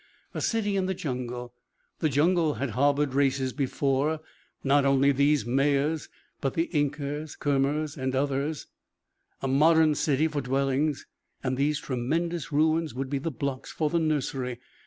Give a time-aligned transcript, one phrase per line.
[0.33, 1.53] A city in the jungle
[1.99, 4.19] the jungle had harboured races before:
[4.63, 8.65] not only these Mayas, but the Incas, Khmers, and others.
[9.43, 11.05] A modern city for dwellings,
[11.43, 14.57] and these tremendous ruins would be the blocks for the nursery.